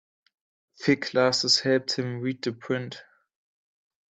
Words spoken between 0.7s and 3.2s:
Thick glasses helped him read the print.